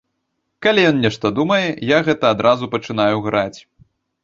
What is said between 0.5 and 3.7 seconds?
Калі ён нешта думае, я гэта адразу пачынаю граць.